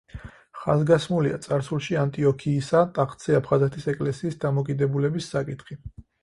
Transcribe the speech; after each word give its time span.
ხაზგასმულია 0.59 1.35
წარსულში 1.43 1.97
ანტიოქიისა 2.03 2.81
ტახტზე 2.95 3.37
აფხაზეთის 3.41 3.87
ეკლესიის 3.95 4.41
დამოკიდებულების 4.47 5.31
საკითხი. 5.37 5.81